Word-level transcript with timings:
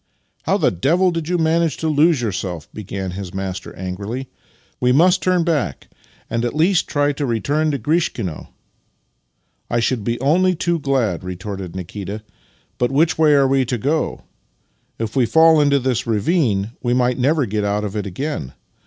"How 0.47 0.57
the 0.57 0.71
devil 0.71 1.11
did 1.11 1.25
j^ou 1.25 1.39
manage 1.39 1.77
to 1.77 1.87
lose 1.87 2.21
yourself?" 2.23 2.67
began 2.73 3.11
his 3.11 3.35
master, 3.35 3.71
angrily." 3.75 4.29
We 4.81 4.91
must 4.91 5.21
turn 5.21 5.43
back 5.43 5.89
and 6.27 6.43
at 6.43 6.55
least 6.55 6.87
try 6.87 7.11
to 7.11 7.23
return 7.23 7.69
to 7.69 7.77
Grishkino."" 7.77 8.47
I 9.69 9.79
should 9.79 10.03
be 10.03 10.19
only 10.19 10.55
too 10.55 10.79
glad," 10.79 11.23
retorted 11.23 11.75
Nikita." 11.75 12.23
But 12.79 12.89
which 12.91 13.19
way 13.19 13.35
are 13.35 13.47
we 13.47 13.63
to 13.65 13.77
go? 13.77 14.23
If 14.97 15.15
we 15.15 15.27
fall 15.27 15.61
into 15.61 15.77
this 15.77 16.07
ravine 16.07 16.71
we 16.81 16.95
might 16.95 17.19
never 17.19 17.45
get 17.45 17.63
out 17.63 17.83
of 17.83 17.95
it 17.95 18.07
again. 18.07 18.53